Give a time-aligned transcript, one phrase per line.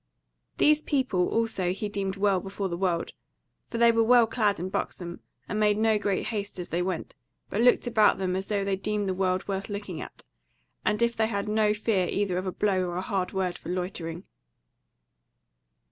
[0.57, 3.11] These people also he deemed well before the world,
[3.69, 7.13] for they were well clad and buxom, and made no great haste as they went,
[7.51, 10.23] but looked about them as though they deemed the world worth looking at,
[10.83, 13.59] and as if they had no fear either of a blow or a hard word
[13.59, 14.23] for loitering.